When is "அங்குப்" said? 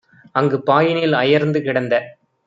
0.35-0.65